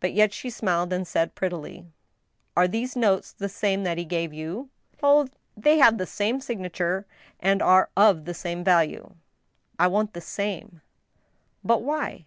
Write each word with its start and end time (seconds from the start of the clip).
But 0.00 0.12
yet 0.12 0.34
she 0.34 0.50
smiled, 0.50 0.92
and 0.92 1.08
said, 1.08 1.34
prettily:" 1.34 1.86
Are 2.58 2.68
these 2.68 2.94
notes 2.94 3.32
the 3.32 3.48
same 3.48 3.84
that 3.84 3.96
he 3.96 4.04
gave 4.04 4.30
you?"" 4.34 4.68
Oh! 5.02 5.28
they 5.56 5.78
have 5.78 5.96
the 5.96 6.04
same 6.04 6.42
signature, 6.42 7.06
and 7.40 7.62
are 7.62 7.88
of 7.96 8.26
the 8.26 8.34
same 8.34 8.62
value."" 8.62 9.14
I 9.78 9.86
want 9.86 10.12
the 10.12 10.20
same." 10.20 10.82
"But 11.64 11.80
why?" 11.80 12.26